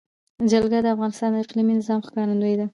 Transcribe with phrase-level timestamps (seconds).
[0.51, 2.65] جلګه د افغانستان د اقلیمي نظام ښکارندوی ده.